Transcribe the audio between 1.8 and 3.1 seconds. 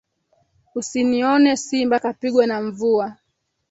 kapigwa na mvua